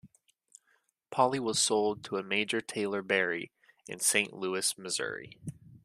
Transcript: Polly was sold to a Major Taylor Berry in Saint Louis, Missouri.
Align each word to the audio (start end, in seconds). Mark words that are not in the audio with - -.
Polly 1.11 1.39
was 1.39 1.59
sold 1.59 2.03
to 2.05 2.17
a 2.17 2.23
Major 2.23 2.59
Taylor 2.59 3.03
Berry 3.03 3.51
in 3.85 3.99
Saint 3.99 4.33
Louis, 4.33 4.75
Missouri. 4.75 5.37